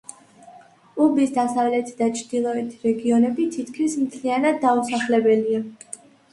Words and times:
უბის 1.07 1.33
დასავლეთი 1.35 1.93
და 1.99 2.07
ჩრდილოეთი 2.21 2.81
რეგიონები 2.89 3.47
თითქმის 3.59 4.01
მთლიანად 4.09 4.61
დაუსახლებელია. 4.67 5.65